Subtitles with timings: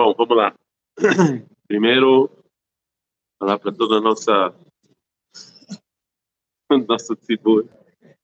[0.00, 0.54] Bom, vamos lá.
[1.66, 2.30] Primeiro,
[3.36, 4.54] falar para toda a nossa
[6.86, 7.68] nosso tzibur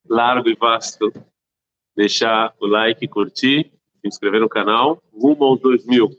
[0.08, 1.12] largo e vasto,
[1.96, 6.10] deixar o like, curtir, se inscrever no canal, rumo aos 2 mil.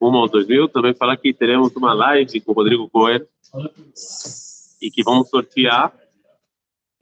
[0.00, 3.28] Rumo aos 2 mil, também falar que teremos uma live com o Rodrigo Coelho
[4.80, 5.94] e que vamos sortear.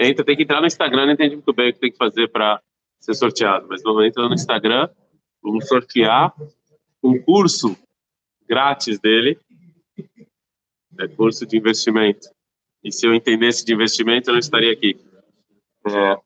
[0.01, 2.27] Entra, tem que entrar no Instagram, não entendi muito bem o que tem que fazer
[2.27, 2.61] para
[2.99, 4.89] ser sorteado, mas vamos entrar no Instagram,
[5.41, 6.35] vamos sortear
[7.03, 7.77] um curso
[8.49, 9.39] grátis dele,
[10.99, 12.29] é curso de investimento.
[12.83, 14.99] E se eu entendesse de investimento, eu não estaria aqui.
[15.87, 16.17] É...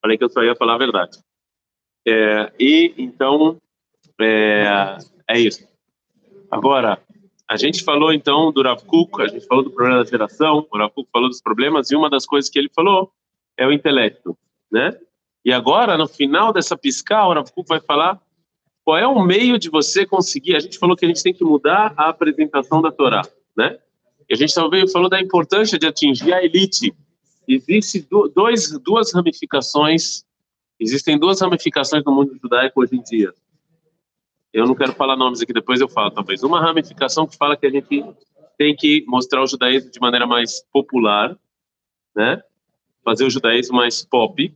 [0.00, 1.18] Falei que eu só ia falar a verdade.
[2.06, 3.60] É, e então
[4.20, 4.96] é,
[5.28, 5.66] é, isso.
[6.48, 7.02] Agora,
[7.48, 10.78] a gente falou então do Rav Kuk, a gente falou do problema da geração, o
[10.78, 13.10] Rav Kuk falou dos problemas e uma das coisas que ele falou
[13.56, 14.38] é o intelecto,
[14.70, 14.96] né?
[15.46, 18.20] E agora, no final dessa piscar, o Rav Kuk vai falar
[18.84, 20.56] qual é o meio de você conseguir.
[20.56, 23.22] A gente falou que a gente tem que mudar a apresentação da Torá,
[23.56, 23.78] né?
[24.28, 26.92] E a gente também falou da importância de atingir a elite.
[27.46, 30.24] Existem dois, duas ramificações,
[30.80, 33.32] existem duas ramificações no mundo judaico hoje em dia.
[34.52, 36.42] Eu não quero falar nomes aqui, depois eu falo talvez.
[36.42, 38.04] Uma ramificação que fala que a gente
[38.58, 41.38] tem que mostrar o judaísmo de maneira mais popular,
[42.16, 42.42] né?
[43.04, 44.52] Fazer o judaísmo mais pop.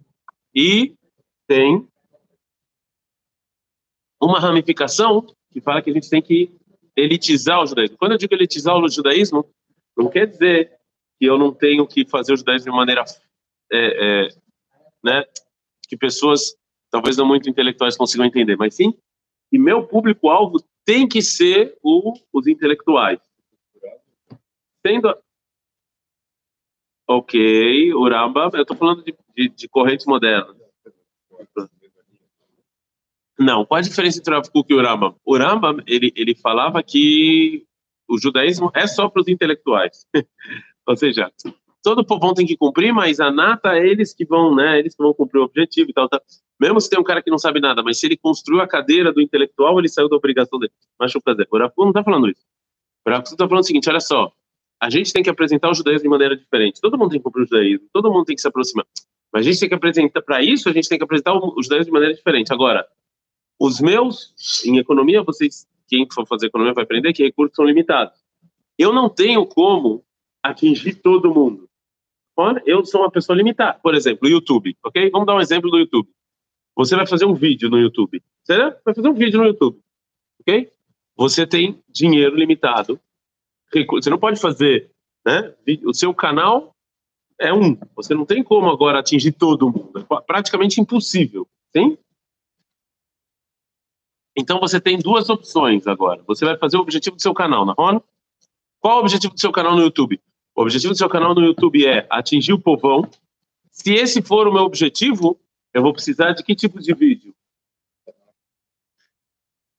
[0.54, 0.94] E
[1.46, 1.86] tem
[4.20, 6.50] uma ramificação que fala que a gente tem que
[6.96, 7.96] elitizar o judaísmo.
[7.96, 9.48] Quando eu digo elitizar o judaísmo,
[9.96, 10.72] não quer dizer
[11.18, 13.04] que eu não tenho que fazer o judaísmo de maneira
[13.72, 14.28] é, é,
[15.02, 15.24] né,
[15.88, 16.56] que pessoas,
[16.90, 18.94] talvez não muito intelectuais, consigam entender, mas sim
[19.50, 23.18] que meu público-alvo tem que ser o, os intelectuais.
[24.86, 25.14] Sendo.
[27.12, 30.54] Ok, o Rambam, eu estou falando de, de, de correntes modernas.
[33.36, 35.16] Não, qual a diferença entre o Rav Kuk e o Rambam?
[35.24, 37.66] O Rambam, ele, ele falava que
[38.08, 40.06] o judaísmo é só para os intelectuais.
[40.86, 41.32] Ou seja,
[41.82, 44.78] todo povão tem que cumprir, mas a nata é eles que vão, né?
[44.78, 46.22] Eles que vão cumprir o objetivo e tal, tal.
[46.60, 49.12] Mesmo se tem um cara que não sabe nada, mas se ele construiu a cadeira
[49.12, 50.72] do intelectual, ele saiu da obrigação dele.
[50.96, 51.48] Mas fazer.
[51.50, 52.46] O Rafu não está falando isso.
[53.04, 54.32] O Rafu está falando o seguinte: olha só,
[54.80, 56.80] a gente tem que apresentar o judaísmo de maneira diferente.
[56.80, 58.86] Todo mundo tem que cumprir o judaísmo, todo mundo tem que se aproximar.
[59.32, 61.86] Mas a gente tem que apresentar, para isso, a gente tem que apresentar o judaísmo
[61.86, 62.52] de maneira diferente.
[62.52, 62.86] Agora,
[63.58, 68.18] os meus, em economia, vocês quem for fazer economia vai aprender que recursos são limitados.
[68.78, 70.04] Eu não tenho como
[70.42, 71.68] atingir todo mundo.
[72.64, 73.78] Eu sou uma pessoa limitada.
[73.82, 75.10] Por exemplo, o YouTube, ok?
[75.10, 76.08] Vamos dar um exemplo do YouTube.
[76.76, 78.22] Você vai fazer um vídeo no YouTube.
[78.42, 79.78] Você vai fazer um vídeo no YouTube,
[80.40, 80.70] ok?
[81.16, 82.98] Você tem dinheiro limitado.
[83.72, 84.90] Você não pode fazer,
[85.24, 85.54] né?
[85.84, 86.74] O seu canal
[87.38, 87.78] é um.
[87.96, 89.92] Você não tem como agora atingir todo mundo.
[89.98, 91.96] É praticamente impossível, sim?
[94.36, 96.22] Então você tem duas opções agora.
[96.26, 98.02] Você vai fazer o objetivo do seu canal, na Rona?
[98.80, 100.20] Qual o objetivo do seu canal no YouTube?
[100.54, 103.08] O objetivo do seu canal no YouTube é atingir o povão.
[103.70, 105.38] Se esse for o meu objetivo,
[105.72, 107.34] eu vou precisar de que tipo de vídeo?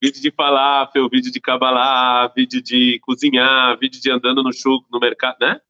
[0.01, 4.99] Vídeo de falafel, vídeo de cabalá, vídeo de cozinhar, vídeo de andando no chuco, no
[4.99, 5.61] mercado, né?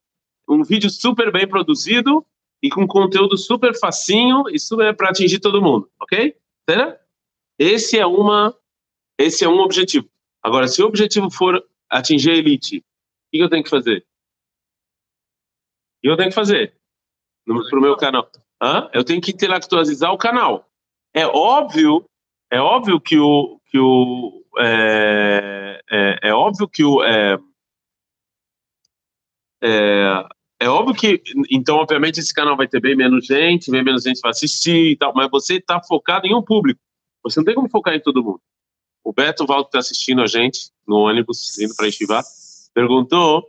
[0.47, 2.25] Um vídeo super bem produzido
[2.63, 6.33] e com conteúdo super facinho, isso é para atingir todo mundo, ok?
[6.69, 6.97] Será?
[7.59, 8.55] Esse é uma
[9.19, 10.09] esse é um objetivo.
[10.41, 12.83] Agora, se o objetivo for atingir a elite, o
[13.31, 14.05] que eu tenho que fazer?
[15.97, 16.75] O que eu tenho que fazer
[17.45, 18.31] para o meu canal?
[18.61, 18.89] Hã?
[18.93, 20.71] Eu tenho que intelectualizar o canal.
[21.13, 22.09] É óbvio,
[22.51, 27.39] é óbvio que o que o é, é, é óbvio que o é,
[29.63, 30.25] é,
[30.59, 34.19] é óbvio que, então, obviamente, esse canal vai ter bem menos gente, bem menos gente
[34.21, 36.79] vai assistir e tal, mas você está focado em um público.
[37.23, 38.41] Você não tem como focar em todo mundo.
[39.03, 42.21] O Beto Valdo está assistindo a gente no ônibus, indo para Estivá,
[42.73, 43.47] perguntou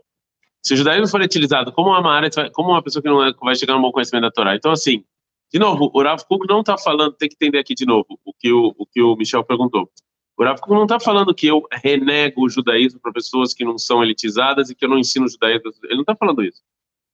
[0.62, 3.56] se o judaísmo for utilizado como uma área, como uma pessoa que não é, vai
[3.56, 4.54] chegar no bom conhecimento da Torá.
[4.54, 5.04] Então, assim,
[5.52, 8.32] de novo, o Rav Kuk não está falando, tem que entender aqui de novo o
[8.32, 9.90] que o, o, que o Michel perguntou.
[10.36, 13.76] O Rav Kuk não está falando que eu renego o judaísmo para pessoas que não
[13.76, 15.70] são elitizadas e que eu não ensino judaísmo.
[15.84, 16.62] Ele não está falando isso.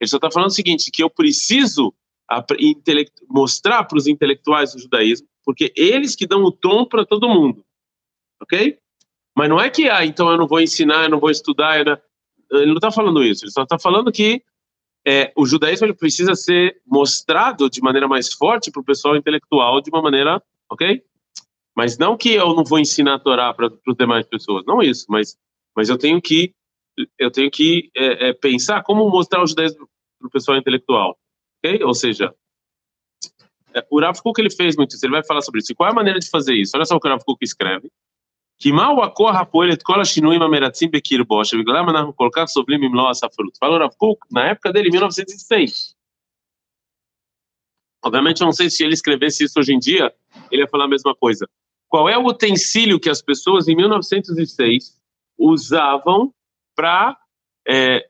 [0.01, 1.93] Ele só está falando o seguinte, que eu preciso
[3.29, 7.65] mostrar para os intelectuais o judaísmo, porque eles que dão o tom para todo mundo
[8.41, 8.79] ok?
[9.37, 11.99] Mas não é que, ah, então eu não vou ensinar, eu não vou estudar, não...
[12.53, 14.43] ele não está falando isso, ele só está falando que
[15.09, 19.81] é, o judaísmo ele precisa ser mostrado de maneira mais forte para o pessoal intelectual,
[19.81, 21.03] de uma maneira, ok?
[21.75, 25.07] Mas não que eu não vou ensinar a Torá para as demais pessoas, não isso,
[25.09, 25.39] mas,
[25.75, 26.53] mas eu tenho que
[27.17, 29.89] eu tenho que é, é, pensar como mostrar o judaísmo
[30.19, 31.17] para o pessoal intelectual,
[31.59, 31.83] ok?
[31.85, 32.35] Ou seja,
[33.73, 35.73] é, o Rav Kuk ele fez muito isso, ele vai falar sobre isso.
[35.73, 36.77] E qual é a maneira de fazer isso?
[36.77, 37.91] Olha só o que o Rav Kuk escreve.
[38.58, 43.10] כי מהו הכוח הפועל את כל השינויים המרצים בקרבו, שבגללם אנחנו כל כך סובלים ממלוא
[43.10, 43.58] הספרות.
[43.58, 45.96] Fala o Rav Kuk, na época dele, 1906.
[48.06, 50.14] Obviamente, eu não sei se ele escrevesse isso hoje em dia,
[50.52, 51.48] ele ia falar a mesma coisa.
[51.88, 55.02] Qual é o utensílio que as pessoas em 1906
[55.38, 56.34] usavam
[56.76, 57.18] para
[57.68, 58.06] é,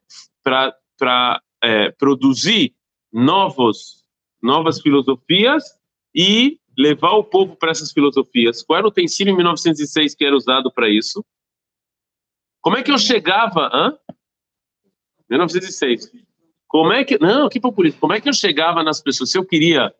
[1.63, 2.73] é, produzir
[3.11, 4.03] novos,
[4.41, 5.63] novas filosofias
[6.13, 8.62] e levar o povo para essas filosofias.
[8.62, 11.24] Qual era o utensílio em 1906 que era usado para isso?
[12.60, 13.68] Como é que eu chegava?
[13.72, 13.98] Hã?
[15.28, 16.12] 1906.
[16.68, 17.18] Como é que.
[17.18, 17.98] Não, que populista.
[17.98, 19.30] Como é que eu chegava nas pessoas?
[19.30, 19.92] Se eu queria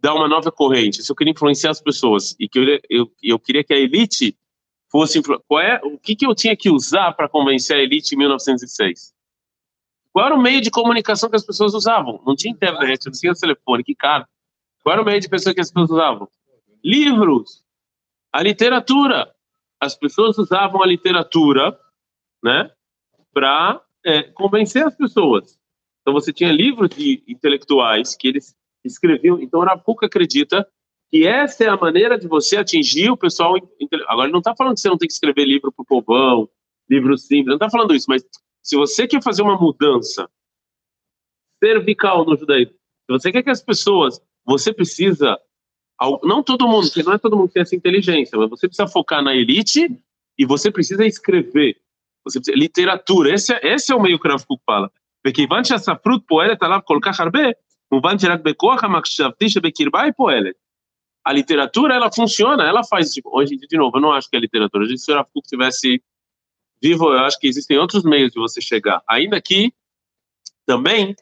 [0.00, 3.38] dar uma nova corrente, se eu queria influenciar as pessoas e que eu, eu, eu
[3.38, 4.36] queria que a elite
[4.90, 5.22] fosse.
[5.46, 9.14] Qual é, o que, que eu tinha que usar para convencer a elite em 1906?
[10.12, 12.20] Qual era o meio de comunicação que as pessoas usavam?
[12.26, 14.28] Não tinha internet, não tinha telefone, que cara.
[14.90, 16.28] Qual era o meio de pessoa que as pessoas usavam?
[16.84, 17.64] Livros,
[18.32, 19.32] a literatura.
[19.78, 21.78] As pessoas usavam a literatura,
[22.42, 22.68] né,
[23.32, 25.56] para é, convencer as pessoas.
[26.00, 29.40] Então você tinha livros de intelectuais que eles escreviam.
[29.40, 30.66] Então Kuk acredita
[31.08, 33.54] que essa é a maneira de você atingir o pessoal.
[34.08, 36.50] Agora ele não está falando que você não tem que escrever livro para o povão,
[36.90, 38.24] livro simples, não está falando isso, mas
[38.60, 40.28] se você quer fazer uma mudança
[41.62, 45.37] cervical no judaísmo, se você quer que as pessoas você precisa,
[46.23, 48.87] não todo mundo, porque não é todo mundo que tem essa inteligência, mas você precisa
[48.87, 49.89] focar na elite
[50.37, 51.77] e você precisa escrever.
[52.23, 54.91] Você precisa, literatura, esse, é, esse é o meio que o Rav Kuk fala.
[55.27, 57.43] וכיוון שהספרות פועלת עליו כל כך הרבה,
[57.91, 60.55] מובן שרק בכוח המחשבתי שבקרבה היא פועלת.
[61.27, 64.39] A literatura, ela funciona, ela faz, tipo, hoje, de novo, eu não acho que é
[64.39, 65.99] literatura, se o Rav Kuk tivesse
[66.79, 69.01] vivo, eu acho que existem outros meios de você chegar.
[69.09, 69.73] Ainda que,
[70.67, 71.15] também,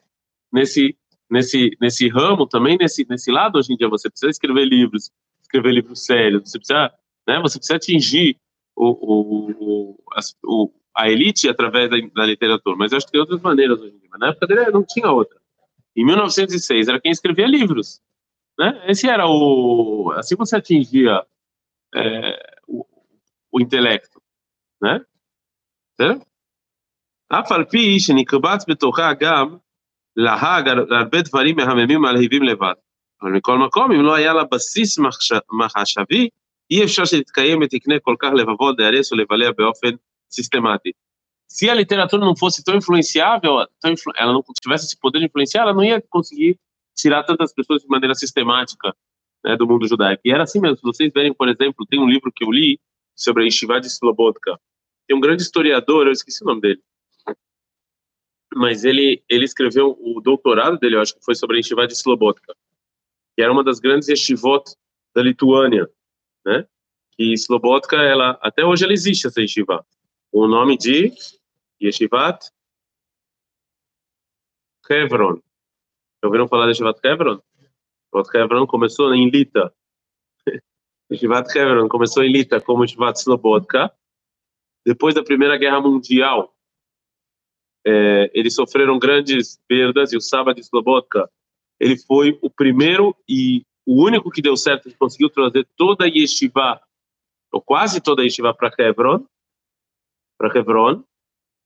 [0.52, 0.98] nesse
[1.30, 5.72] nesse, nesse ramo também, nesse, nesse lado, hoje em dia, você precisa escrever livros, escrever
[5.72, 6.94] livros sérios, você precisa,
[7.28, 8.38] né, você precisa atingir
[8.76, 13.42] o, o, o, o a elite através da, da, literatura, mas acho que tem outras
[13.42, 14.10] maneiras hoje em dia.
[14.12, 15.40] Mas na época dele não tinha outra.
[15.96, 18.00] Em 1906 era quem escrevia livros,
[18.60, 18.84] né?
[18.88, 21.26] Esse era o, assim você atingia
[21.96, 22.86] é, o,
[23.52, 24.22] o intelecto,
[24.82, 25.04] né?
[25.98, 26.26] certo?
[27.40, 29.58] אף על פי שנקבץ בתוכה גם
[30.18, 32.74] להג הרבה דברים מהממים מלהיבים לבד.
[33.22, 35.00] אבל מכל מקום, אם לא היה לה בסיס
[35.52, 36.30] מחשבי,
[36.72, 39.90] אי אפשר שתתקיים ותקנה כל כך לבבות להרס ולבלע באופן
[40.34, 40.98] sistemático.
[41.48, 45.26] Se a literatura não fosse tão influenciável, tão influ ela não tivesse esse poder de
[45.26, 46.58] influenciar, ela não ia conseguir
[46.96, 48.96] tirar tantas pessoas de maneira sistemática
[49.46, 50.22] né, do mundo judaico.
[50.26, 50.78] E era assim mesmo.
[50.78, 52.80] Se vocês verem, por exemplo, tem um livro que eu li
[53.16, 54.60] sobre a Yeshiva de Slobodka.
[55.08, 56.82] Tem um grande historiador, eu esqueci o nome dele,
[58.55, 61.95] mas ele, ele escreveu o doutorado dele, eu acho que foi sobre a Yeshiva de
[61.95, 62.55] Slobotka,
[63.37, 64.65] que era uma das grandes yeshivot
[65.15, 65.89] da Lituânia,
[66.45, 66.67] né?
[67.19, 69.85] E Slobotka, ela, até hoje ela existe, essa yeshiva.
[70.31, 71.13] O nome de
[71.83, 72.49] Yeshivat
[74.89, 75.37] Hebron.
[76.23, 77.41] Já ouviram falar de Yeshivat Hebron?
[78.15, 79.75] Yeshivat Hebron começou em Lita.
[81.11, 83.93] Yeshivat Hebron começou em Lita como Yeshivat Slobotka.
[84.87, 86.55] Depois da Primeira Guerra Mundial,
[87.87, 91.31] é, eles sofreram grandes perdas e o Saba de Slobotka,
[91.81, 96.09] ele foi o primeiro e o único que deu certo, ele conseguiu trazer toda a
[96.09, 96.81] yeshiva,
[97.51, 99.25] ou quase toda a yeshiva para Hebron,
[100.37, 101.03] para Hebron,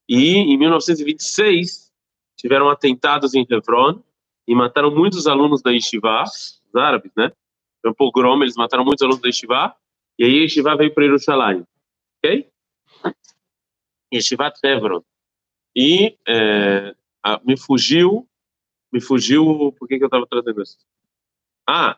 [0.08, 1.90] e em 1926
[2.36, 4.02] tiveram atentados em Hebron
[4.46, 7.32] e mataram muitos alunos da yeshiva, os árabes, né?
[7.80, 9.74] Foi um pogrom, eles mataram muitos alunos da yeshiva,
[10.18, 11.66] e aí a yeshiva veio para Jerusalém,
[12.18, 12.48] ok?
[14.14, 15.02] Yeshivat Hebron
[15.74, 18.28] e é, a, me fugiu,
[18.92, 20.78] me fugiu, por que, que eu estava trazendo isso?
[21.68, 21.96] Ah,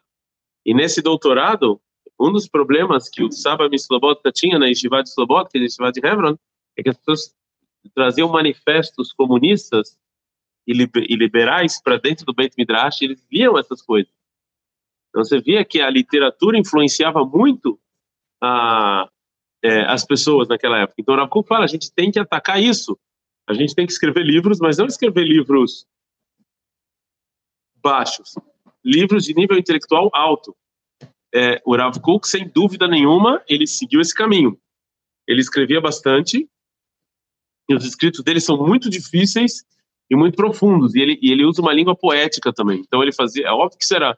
[0.64, 1.80] e nesse doutorado,
[2.18, 6.06] um dos problemas que o Saba Mislobotka tinha na Yeshiva de Slobotka, na Yeshiva de
[6.06, 6.36] Hebron,
[6.76, 7.34] é que as pessoas
[7.94, 9.98] traziam manifestos comunistas
[10.66, 14.12] e, liberais para dentro do Beit Midrash, e eles liam essas coisas.
[15.10, 17.78] Então você via que a literatura influenciava muito
[18.42, 19.08] a,
[19.62, 21.00] é, as pessoas naquela época.
[21.00, 22.98] Então Rav fala, a gente tem que atacar isso.
[23.46, 25.86] A gente tem que escrever livros, mas não escrever livros
[27.76, 28.34] baixos,
[28.82, 30.56] livros de nível intelectual alto.
[31.34, 34.58] É, o Rav Kuk, sem dúvida nenhuma, ele seguiu esse caminho.
[35.26, 36.48] Ele escrevia bastante,
[37.68, 39.64] e os escritos dele são muito difíceis
[40.10, 42.80] e muito profundos, e ele, e ele usa uma língua poética também.
[42.80, 44.16] Então ele fazia, é óbvio que será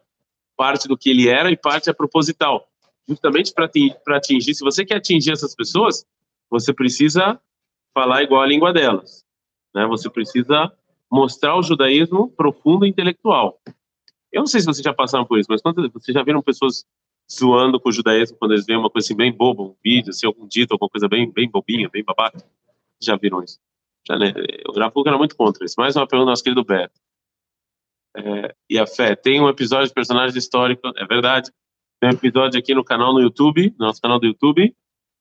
[0.56, 2.68] parte do que ele era e parte é proposital.
[3.08, 6.04] Justamente para atingir, se você quer atingir essas pessoas,
[6.50, 7.40] você precisa
[7.96, 9.24] falar igual a língua delas.
[9.74, 9.86] Né?
[9.86, 10.70] Você precisa
[11.10, 13.58] mostrar o judaísmo profundo e intelectual.
[14.30, 16.84] Eu não sei se vocês já passaram por isso, mas quando vocês já viram pessoas
[17.32, 20.26] zoando com o judaísmo quando eles veem uma coisa assim bem boba, um vídeo, assim,
[20.26, 22.38] algum dito, alguma coisa bem, bem bobinha, bem babaca?
[23.02, 23.58] Já viram isso?
[24.06, 24.34] Já, né?
[24.68, 25.76] O Rafa era muito contra isso.
[25.78, 27.00] Mais uma pergunta do nosso querido Beto.
[28.14, 31.50] É, e a fé, tem um episódio de personagens históricos, é verdade.
[31.98, 34.74] Tem um episódio aqui no canal no YouTube, no nosso canal do YouTube,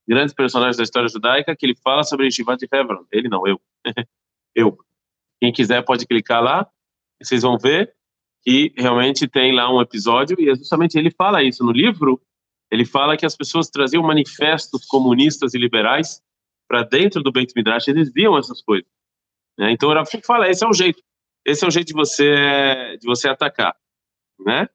[0.07, 3.05] grandes personagens da história judaica, que ele fala sobre Yeshivat Hebron.
[3.12, 3.59] Ele não, eu.
[4.55, 4.77] eu.
[5.41, 6.67] Quem quiser pode clicar lá,
[7.21, 7.93] vocês vão ver
[8.41, 12.21] que realmente tem lá um episódio, e é justamente ele fala isso no livro,
[12.71, 16.21] ele fala que as pessoas traziam manifestos comunistas e liberais
[16.67, 18.89] para dentro do Beit Midrash, eles viam essas coisas.
[19.57, 19.71] Né?
[19.71, 21.01] Então o Rav fala, esse é o jeito,
[21.43, 23.75] esse é o jeito de você de você atacar,
[24.39, 24.67] né?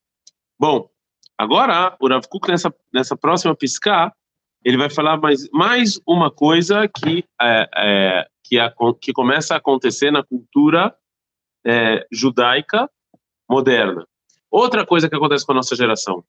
[0.58, 0.90] Bom,
[1.38, 4.12] agora o Rav nessa nessa próxima piscar,
[4.64, 9.58] ele vai falar mais mais uma coisa que é, é, que, a, que começa a
[9.58, 10.94] acontecer na cultura
[11.64, 12.90] é, judaica
[13.48, 14.06] moderna.
[14.50, 16.24] Outra coisa que acontece com a nossa geração.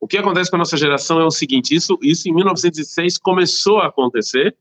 [0.00, 3.78] O que acontece com a nossa geração é o seguinte: isso, isso em 1906 começou
[3.78, 4.56] a acontecer.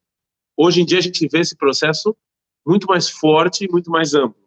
[0.57, 2.15] Hoje em dia a gente vê esse processo
[2.67, 4.41] muito mais forte, muito mais amplo,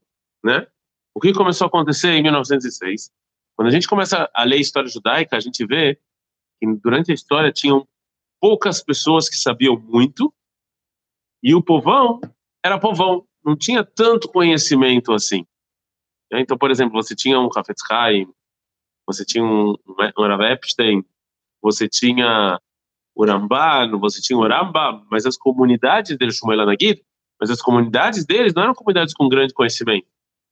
[0.45, 0.67] né?
[1.15, 3.11] O que começou a acontecer em 1906?
[3.57, 5.99] Quando a gente começa a ler história judaica, a gente vê
[6.61, 7.87] que durante a história tinham
[8.43, 10.35] poucas pessoas que sabiam muito
[11.41, 12.21] e o povão
[12.65, 15.47] era povão, não tinha tanto conhecimento assim.
[16.33, 17.83] Então, por exemplo, você tinha um Hafetz
[19.07, 19.77] você tinha um,
[20.19, 21.05] Rav Epstein,
[21.61, 22.61] você tinha
[23.15, 27.05] o Ramban, você tinha o Rambam, mas as comunidades deles, Shumel Nagid,
[27.41, 30.07] mas as comunidades deles não eram comunidades com grande conhecimento,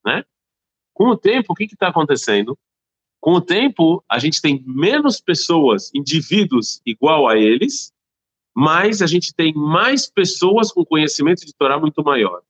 [0.05, 0.23] né?
[0.93, 2.57] Com o tempo, o que está acontecendo?
[3.21, 7.93] Com o tempo, a gente tem menos pessoas, indivíduos igual a eles,
[8.53, 12.41] mas a gente tem mais pessoas com conhecimento de Torá muito maior.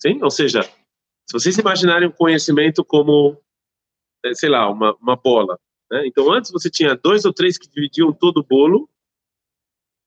[0.00, 0.20] Sim?
[0.20, 3.40] Ou seja, se vocês imaginarem o conhecimento como,
[4.24, 5.56] é, sei lá, uma, uma bola,
[5.88, 6.04] né?
[6.04, 8.90] então antes você tinha dois ou três que dividiam todo o bolo,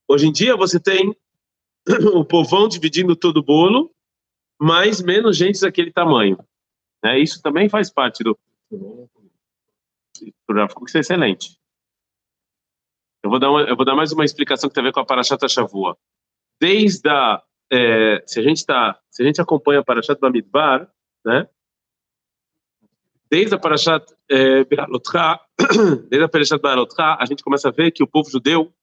[0.09, 1.15] hoje em dia você tem
[2.13, 3.95] o povão dividindo todo o bolo,
[4.59, 6.37] mais menos gente daquele tamanho.
[7.05, 7.19] Né?
[7.19, 8.35] Isso também faz parte do.
[10.17, 11.55] Ficou é excelente.
[13.21, 15.01] Eu vou, dar uma, eu vou dar mais uma explicação que tem a ver com
[15.01, 15.95] a Parashat Shavua.
[16.59, 17.43] Desde a.
[17.71, 20.91] É, se, a gente tá, se a gente acompanha a Parashat Bamidbar,
[21.23, 21.47] né?
[23.29, 24.63] Desde a Parashat é,
[26.09, 28.73] desde a Parashat Be'alotcha, a gente começa a ver que o povo judeu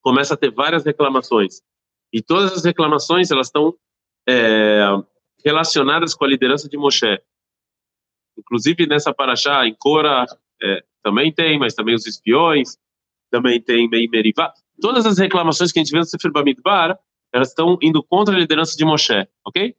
[0.00, 1.60] começa a ter várias reclamações.
[2.10, 3.74] E todas as reclamações, elas estão
[4.26, 4.82] é,
[5.44, 7.20] relacionadas com a liderança de Moshe.
[8.38, 10.26] Inclusive, nessa Parashá, em Cora,
[10.62, 12.76] é, também tem, mas também os espiões,
[13.30, 14.52] também tem Mei Merivá.
[14.80, 16.98] Todas as reclamações que a gente vê no Sefer Bamidbar,
[17.32, 19.74] elas estão indo contra a liderança de Moshe, ok?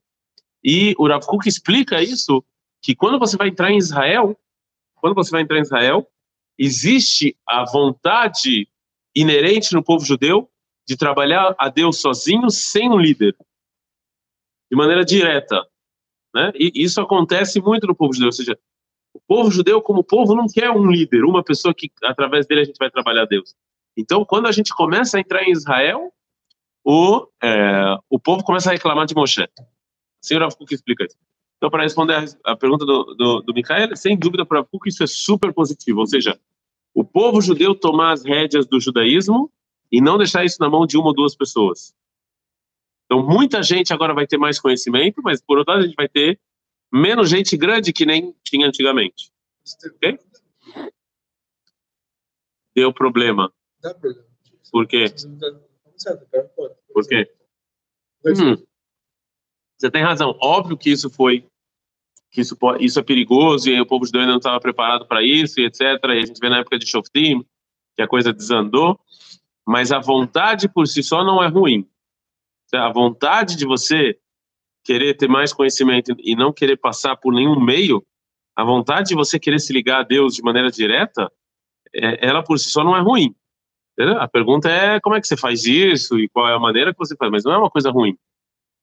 [0.63, 2.43] E o Rav Kuk explica isso,
[2.81, 4.37] que quando você vai entrar em Israel,
[4.95, 6.07] quando você vai entrar em Israel,
[6.57, 8.67] existe a vontade
[9.15, 10.49] inerente no povo judeu
[10.87, 13.35] de trabalhar a Deus sozinho, sem um líder,
[14.69, 15.65] de maneira direta.
[16.35, 16.51] Né?
[16.53, 18.59] E isso acontece muito no povo judeu, ou seja,
[19.13, 22.63] o povo judeu, como povo, não quer um líder, uma pessoa que através dele a
[22.65, 23.55] gente vai trabalhar Deus.
[23.95, 26.11] Então, quando a gente começa a entrar em Israel,
[26.83, 29.47] o, é, o povo começa a reclamar de Moshe.
[30.21, 31.15] Senhor Avkuk explica isso.
[31.55, 35.07] Então, para responder a, a pergunta do, do, do sem dúvida para Avkuk isso é
[35.07, 36.37] super positivo, ou seja,
[36.93, 39.49] o povo judeu tomar as rédeas do judaísmo
[39.89, 41.93] e não deixar isso na mão de uma ou duas pessoas.
[43.05, 46.09] Então, muita gente agora vai ter mais conhecimento, mas por outro lado, a gente vai
[46.09, 46.39] ter
[46.91, 49.31] menos gente grande que nem tinha antigamente.
[49.85, 50.19] Ok?
[52.75, 53.51] Deu problema.
[54.71, 55.05] Por quê?
[56.93, 57.31] Por quê?
[58.25, 58.55] Hum.
[59.77, 60.37] Você tem razão.
[60.41, 61.45] Óbvio que isso foi
[62.31, 65.59] que isso, isso é perigoso e o povo judeu ainda não estava preparado para isso
[65.59, 65.81] e etc.
[65.81, 67.45] E a gente vê na época de Shoftim
[67.95, 68.99] que a coisa desandou,
[69.65, 71.87] mas a vontade por si só não é ruim.
[72.77, 74.17] A vontade de você
[74.83, 78.05] querer ter mais conhecimento e não querer passar por nenhum meio,
[78.55, 81.31] a vontade de você querer se ligar a Deus de maneira direta,
[81.93, 83.35] é, ela por si só não é ruim.
[83.97, 84.21] Entendeu?
[84.21, 86.99] A pergunta é como é que você faz isso e qual é a maneira que
[86.99, 88.17] você faz, mas não é uma coisa ruim.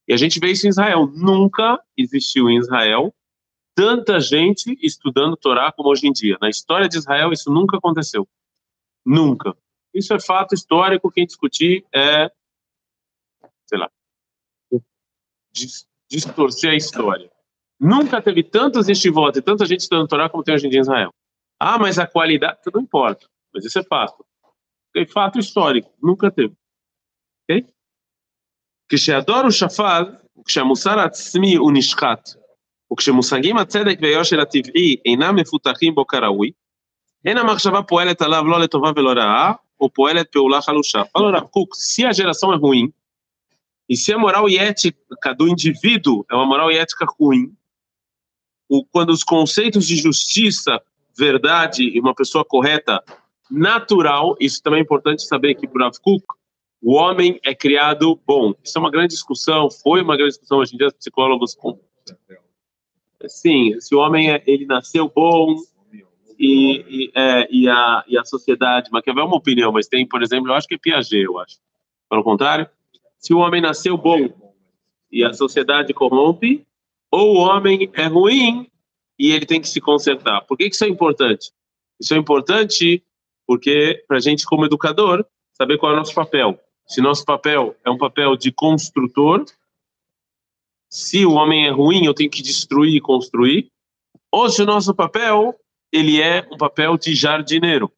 [0.09, 1.07] E a gente vê isso em Israel.
[1.07, 3.15] Nunca existiu em Israel
[3.75, 6.37] tanta gente estudando Torá como hoje em dia.
[6.41, 8.29] Na história de Israel, isso nunca aconteceu.
[9.05, 9.57] Nunca.
[9.95, 11.11] Isso é fato histórico.
[11.11, 12.31] Quem discutir é,
[13.72, 13.89] sei lá,
[16.10, 17.30] distorcer a história.
[17.80, 20.82] Nunca teve tantos estivot e tanta gente estudando Torá como tem hoje em dia em
[20.82, 21.12] Israel.
[21.60, 23.27] Ah, mas a qualidade, não importa.
[23.54, 24.25] Mas isso é fato.
[24.96, 25.92] É fato histórico.
[26.01, 26.56] Nunca teve.
[27.44, 27.66] Ok?
[28.89, 30.04] כשהדור הוא שפל,
[30.46, 32.30] כשהמוסר העצמי הוא נשחט,
[32.94, 36.51] וכשמושגים הצדק והיושר הטבעי אינם מפותחים בו כראוי,
[37.25, 41.01] אין המחשבה פועלת עליו לא לטובה ולא רעה, ou פועלת פעולה חלושה.
[41.18, 42.89] Falou Rav Kuk, se a geração é ruim,
[43.93, 47.55] e se a moral e ética do indivíduo é uma moral e ética ruim,
[48.67, 50.81] o, quando os conceitos de justiça,
[51.15, 53.05] verdade e uma pessoa correta,
[53.51, 56.25] natural, isso também é importante saber que Rav Kuk,
[56.81, 58.55] o homem é criado bom.
[58.65, 61.55] Isso é uma grande discussão, foi uma grande discussão hoje em dia, os psicólogos.
[63.27, 65.55] Sim, se o homem é, ele nasceu bom,
[66.39, 70.23] e, e, é, e, a, e a sociedade, Maquiavel é uma opinião, mas tem, por
[70.23, 71.59] exemplo, eu acho que é Piaget, eu acho.
[72.09, 72.67] Pelo contrário,
[73.23, 74.29] se o homem nasceu bom
[75.11, 76.67] e a sociedade corrompe,
[77.11, 78.69] ou o homem é ruim
[79.19, 80.41] e ele tem que se consertar.
[80.43, 81.52] Por que isso é importante?
[82.00, 83.05] Isso é importante
[83.47, 86.59] porque, para a gente, como educador, saber qual é o nosso papel.
[86.87, 89.45] Se nosso papel é um papel de construtor,
[90.91, 93.71] se o homem é ruim, eu tenho que destruir e construir,
[94.31, 95.55] ou se o nosso papel
[95.93, 97.93] ele é um papel de jardineiro,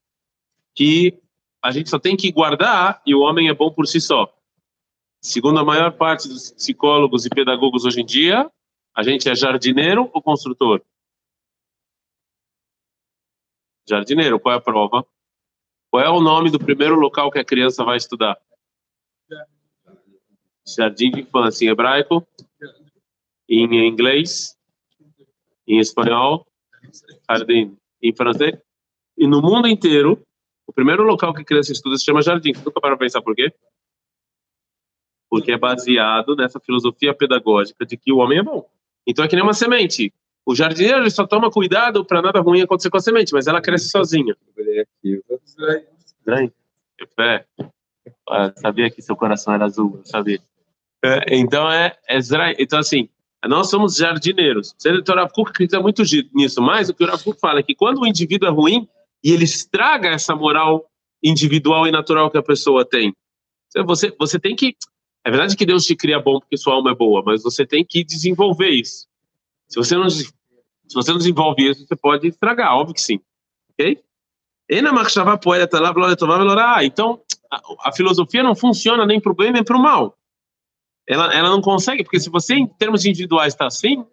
[0.75, 1.19] que
[1.63, 4.31] a gente só tem que guardar e o homem é bom por si só.
[5.25, 8.47] Segundo a maior parte dos psicólogos e pedagogos hoje em dia,
[8.95, 10.83] a gente é jardineiro ou construtor?
[13.89, 15.03] Jardineiro, qual é a prova?
[15.91, 18.39] Qual é o nome do primeiro local que a criança vai estudar?
[20.77, 22.27] Jardim de infância em hebraico,
[23.49, 24.59] em inglês,
[25.67, 26.47] em espanhol,
[27.31, 28.61] jardim em francês.
[29.17, 30.23] E no mundo inteiro,
[30.67, 32.53] o primeiro local que a criança estuda se chama jardim.
[32.63, 33.51] Nunca para pensar por quê?
[35.35, 38.65] Porque é baseado nessa filosofia pedagógica de que o homem é bom.
[39.05, 40.13] Então é que nem uma semente.
[40.47, 43.89] O jardineiro só toma cuidado para nada ruim acontecer com a semente, mas ela cresce
[43.89, 44.37] sozinha.
[46.07, 46.53] Estranho.
[47.19, 47.45] É.
[48.29, 50.41] Ah, sabia que seu coração era azul, sabia.
[51.05, 52.19] É, então é, é
[52.59, 53.09] Então assim,
[53.45, 54.73] nós somos jardineiros.
[54.87, 57.75] O Rav Kuk acredita muito nisso, mas o que o Rav Kuk fala é que
[57.75, 58.89] quando o indivíduo é ruim
[59.23, 60.89] e ele estraga essa moral
[61.23, 63.13] individual e natural que a pessoa tem,
[63.87, 64.77] você, você tem que...
[65.25, 67.85] É verdade que Deus te cria bom porque sua alma é boa, mas você tem
[67.85, 69.07] que desenvolver isso.
[69.67, 70.33] Se você não, se
[70.93, 73.21] você não desenvolve isso, você pode estragar, óbvio que sim.
[73.73, 74.03] Ok?
[76.85, 77.21] Então,
[77.81, 80.17] a, filosofia não funciona nem para o bem nem para o mal
[81.07, 84.05] ela, ela não consegue, porque se você, em termos individuais, está assim,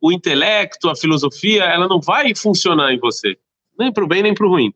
[0.00, 3.36] o intelecto, a filosofia, ela não vai funcionar em você,
[3.78, 4.72] nem para o bem nem para o ruim.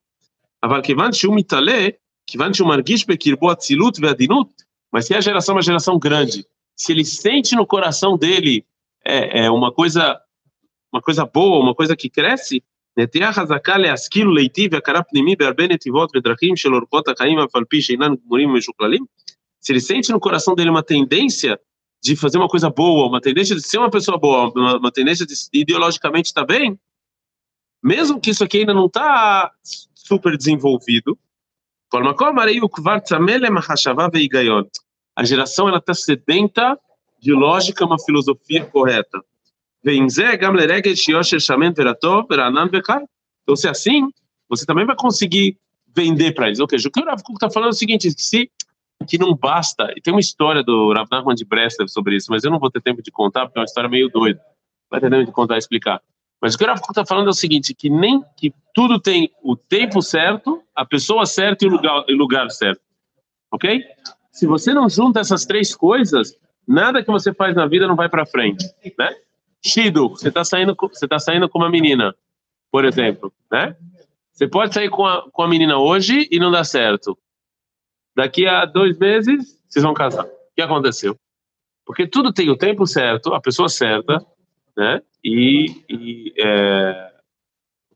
[4.92, 8.66] Mas se a geração é uma geração grande, se ele sente no coração dele
[9.06, 10.20] é, é uma coisa
[10.92, 12.64] uma coisa boa, uma coisa que cresce,
[12.98, 17.82] נטייה חזקה להשכיל ולהיטיב והכרה פנימי בהרבה נתיבות ודרכים של אורחות החיים אף על פי
[17.82, 19.06] שאינן גמורים ומשוכללים,
[19.62, 21.60] se ele sente no coração dele uma tendência
[22.04, 25.26] de fazer uma coisa boa, uma tendência de ser uma pessoa boa, uma, uma tendência
[25.26, 26.80] de ideologicamente estar tá bem,
[27.84, 29.52] mesmo que isso aqui ainda não está
[29.94, 31.18] super desenvolvido,
[35.15, 36.79] a geração ela está sedenta
[37.21, 39.23] de lógica, uma filosofia correta.
[43.43, 44.09] Então, se é assim,
[44.49, 45.59] você também vai conseguir
[45.95, 46.61] vender para eles.
[46.61, 48.51] Ok, o que o Rav está falando é o seguinte: se
[49.07, 49.93] que não basta.
[49.97, 52.71] E tem uma história do Rav Nachman de Breslev sobre isso, mas eu não vou
[52.71, 54.41] ter tempo de contar, porque é uma história meio doida.
[54.91, 56.01] Vai ter tempo de contar e explicar.
[56.43, 59.31] Mas o que o Rav está falando é o seguinte, que nem que tudo tem
[59.45, 62.83] o tempo certo, a pessoa certa e o lugar, o lugar certo.
[63.53, 63.85] Ok?
[64.33, 68.09] Se você não junta essas três coisas, nada que você faz na vida não vai
[68.09, 68.67] para frente,
[68.99, 69.15] né?
[69.65, 72.13] Shido, você está saindo, você tá saindo com uma menina,
[72.73, 73.77] por exemplo, né?
[74.33, 77.17] Você pode sair com a, com a menina hoje e não dá certo.
[78.17, 80.25] Daqui a dois meses, vocês vão casar.
[80.25, 81.17] O que aconteceu?
[81.87, 84.27] Porque tudo tem o tempo certo, a pessoa certa,
[84.77, 85.03] né?
[85.25, 87.13] E, e é,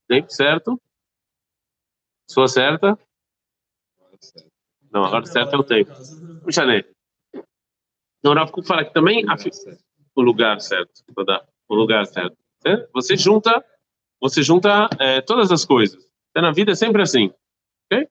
[0.08, 0.80] tempo certo,
[2.26, 2.98] pessoa certa.
[4.90, 5.92] Não, agora certo é o tempo.
[6.42, 6.84] Puxa, né?
[8.18, 9.36] Então, o Rafa fala que também a,
[10.14, 10.90] o lugar certo,
[11.68, 12.36] o lugar certo.
[12.64, 12.86] Né?
[12.92, 13.64] Você junta,
[14.20, 16.04] você junta é, todas as coisas.
[16.34, 17.32] Na vida é sempre assim,
[17.90, 18.08] ok?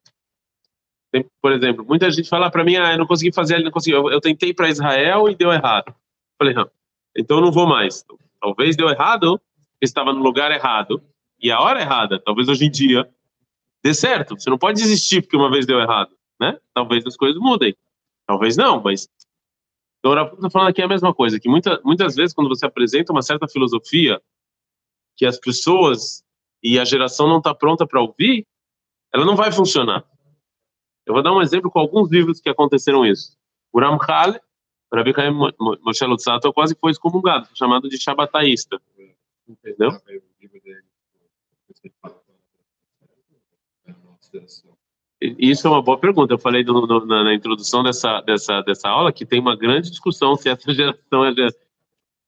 [1.41, 3.95] Por exemplo, muita gente fala para mim, ah, eu não consegui fazer, não consegui.
[3.95, 5.95] Eu, eu tentei para Israel e deu errado.
[6.37, 6.69] Falei, não,
[7.15, 8.03] então não vou mais.
[8.39, 9.39] Talvez deu errado,
[9.81, 11.01] estava no lugar errado
[11.39, 12.19] e a hora errada.
[12.19, 13.09] Talvez hoje em dia
[13.83, 14.39] dê certo.
[14.39, 16.57] Você não pode desistir porque uma vez deu errado, né?
[16.73, 17.75] Talvez as coisas mudem.
[18.27, 19.07] Talvez não, mas
[20.05, 23.11] então, o está falando aqui a mesma coisa, que muita, muitas vezes quando você apresenta
[23.11, 24.21] uma certa filosofia
[25.17, 26.23] que as pessoas
[26.61, 28.45] e a geração não está pronta para ouvir,
[29.11, 30.05] ela não vai funcionar.
[31.07, 33.35] Eu vou dar um exemplo com alguns livros que aconteceram isso.
[33.73, 34.39] O Ramchal,
[34.93, 38.79] Rabbi Chaim Moshe Lutzato, quase foi excomungado, chamado de Shabbataísta.
[39.47, 39.91] Entendeu?
[45.21, 46.33] Isso é uma boa pergunta.
[46.33, 49.89] Eu falei no, no, na, na, introdução dessa, dessa, dessa aula que tem uma grande
[49.89, 51.31] discussão se essa geração é.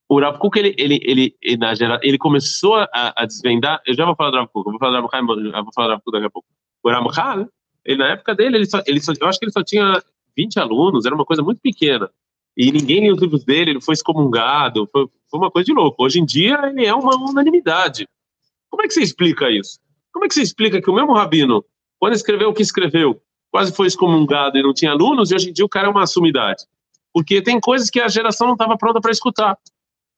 [0.09, 3.81] O Rav ele, ele, ele, na gera, ele começou a, a, desvendar.
[3.85, 5.91] Eu já vou falar do Rav eu vou falar do Rav eu vou falar do
[5.91, 6.47] Rav daqui a pouco.
[6.81, 7.49] O Ramchal,
[7.83, 10.01] ele, na época dele, ele só, ele só, eu acho que ele só tinha
[10.35, 12.09] 20 alunos, era uma coisa muito pequena.
[12.57, 16.03] E ninguém lia os livros dele, ele foi excomungado, foi, foi uma coisa de louco.
[16.03, 18.07] Hoje em dia, ele é uma unanimidade.
[18.69, 19.79] Como é que você explica isso?
[20.11, 21.63] Como é que você explica que o mesmo Rabino
[21.99, 25.53] quando escreveu o que escreveu, quase foi excomungado e não tinha alunos, e hoje em
[25.53, 26.63] dia o cara é uma sumidade.
[27.13, 29.57] Porque tem coisas que a geração não estava pronta para escutar.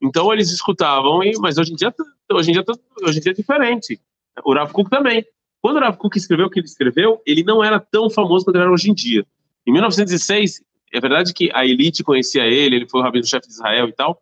[0.02, 1.94] Então eles escutavam, e, mas hoje em, dia,
[2.32, 2.64] hoje, em dia,
[3.02, 4.00] hoje em dia é diferente.
[4.44, 5.26] O Rav Kuk também.
[5.62, 8.56] Quando o Rav Kuk escreveu o que ele escreveu, ele não era tão famoso quanto
[8.56, 9.26] ele era hoje em dia.
[9.66, 13.88] Em 1906, é verdade que a elite conhecia ele, ele foi o rabino-chefe de Israel
[13.88, 14.22] e tal,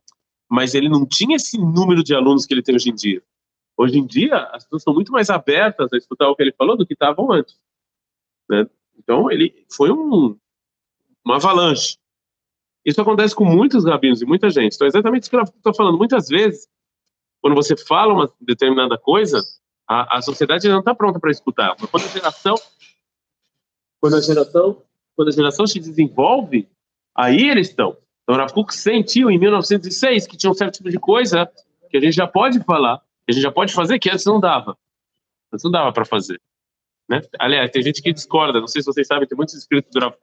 [0.50, 3.22] mas ele não tinha esse número de alunos que ele tem hoje em dia.
[3.78, 6.76] Hoje em dia, as pessoas estão muito mais abertas a escutar o que ele falou
[6.76, 7.56] do que estavam antes.
[8.50, 8.68] Né?
[8.98, 10.38] Então, ele foi um,
[11.24, 11.98] uma avalanche.
[12.84, 14.76] Isso acontece com muitos rabinos e muita gente.
[14.76, 15.98] Então, é exatamente isso que eu estou falando.
[15.98, 16.68] Muitas vezes,
[17.42, 19.44] quando você fala uma determinada coisa,
[19.88, 21.76] a, a sociedade não está pronta para escutar.
[21.80, 22.56] Mas quando a geração,
[24.00, 24.82] quando a geração,
[25.18, 26.70] quando a geração se desenvolve,
[27.16, 27.98] aí eles estão.
[28.24, 31.52] Então, Rav Kuk sentiu em 1906 que tinha um certo tipo de coisa
[31.90, 34.40] que a gente já pode falar, que a gente já pode fazer que antes não
[34.40, 34.78] dava.
[35.52, 36.40] Antes não dava para fazer.
[37.10, 37.22] Né?
[37.40, 40.16] Aliás, tem gente que discorda, não sei se vocês sabem, tem muitos inscritos do Rav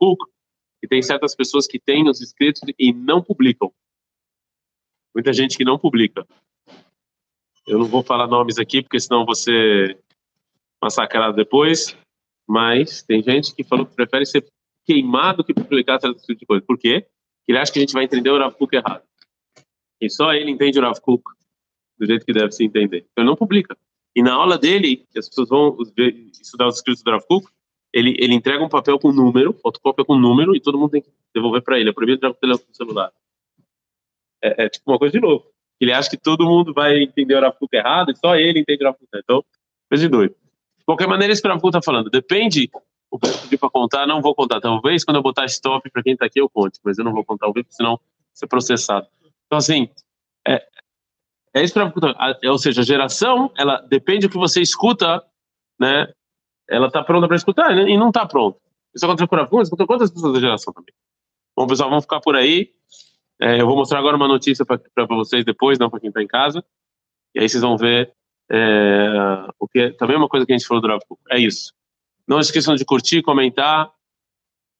[0.82, 3.72] e tem certas pessoas que têm os inscritos e não publicam.
[5.14, 6.26] Muita gente que não publica.
[7.66, 9.98] Eu não vou falar nomes aqui, porque senão você
[10.80, 11.96] massacrado depois,
[12.46, 14.44] mas tem gente que falou que prefere ser
[14.84, 16.64] queimado que publicar certo tipo de coisa.
[16.66, 17.06] Por quê?
[17.46, 19.02] Ele acha que a gente vai entender o Rav Kuk errado.
[20.00, 21.22] E só ele entende o Rav Kuk
[21.98, 23.06] do jeito que deve se entender.
[23.10, 23.76] Então, ele não publica.
[24.14, 25.76] E na aula dele, que as pessoas vão
[26.40, 27.46] estudar os escritos do Rav Kuk,
[27.92, 31.10] ele, ele entrega um papel com número, fotocópia com número, e todo mundo tem que
[31.34, 31.90] devolver para ele.
[31.90, 33.12] É proibido entrar com o celular.
[34.42, 35.48] É, é, tipo uma coisa de louco.
[35.80, 38.82] Ele acha que todo mundo vai entender o Rav Kuk errado, e só ele entende
[38.82, 39.08] o Rav Kuk.
[39.14, 39.44] Então,
[39.88, 40.34] coisa de doido.
[40.78, 42.10] De qualquer maneira, isso que o Rav Kuk está falando.
[42.10, 42.70] Depende
[43.14, 44.60] o que eu pedi para contar, não vou contar.
[44.60, 47.24] Talvez quando eu botar stop para quem está aqui eu conte, mas eu não vou
[47.24, 48.00] contar o vídeo, senão
[48.32, 49.06] ser processado.
[49.46, 49.88] Então, assim,
[50.44, 50.60] é,
[51.54, 55.22] é isso que ou seja, a geração, ela depende do que você escuta,
[55.78, 56.12] né?
[56.68, 57.88] Ela está pronta para escutar né?
[57.88, 58.58] e não está pronta.
[58.92, 60.92] Isso aconteceu com algumas, aconteceu com outras pessoas da geração também.
[61.56, 62.72] Bom, pessoal, vamos ficar por aí.
[63.40, 66.26] É, eu vou mostrar agora uma notícia para vocês depois, não para quem está em
[66.26, 66.64] casa.
[67.32, 68.12] E aí vocês vão ver
[68.50, 69.08] é,
[69.60, 71.00] o que é, também é uma coisa que a gente falou do Rav
[71.30, 71.72] É isso.
[72.26, 73.92] Não esqueçam de curtir, comentar,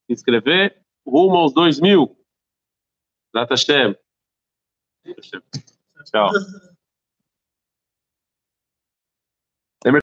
[0.07, 0.83] se inscrever.
[1.07, 2.17] Rumo aos 2 mil.
[3.33, 3.57] Data
[6.05, 6.31] Tchau.